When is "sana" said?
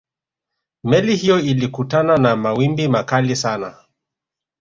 3.35-3.85